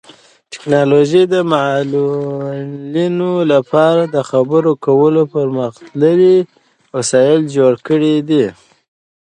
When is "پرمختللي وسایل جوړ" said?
5.35-7.73